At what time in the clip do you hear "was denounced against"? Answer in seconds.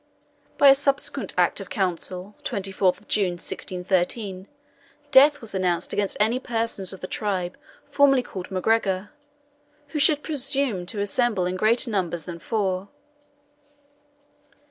5.41-6.17